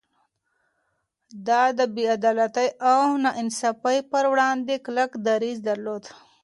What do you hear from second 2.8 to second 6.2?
او ناانصافي پر وړاندې کلک دريځ درلود.